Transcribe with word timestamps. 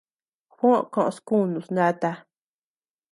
Juó 0.55 0.75
koʼös 0.93 1.17
kunus 1.27 1.67
nata. 1.75 2.11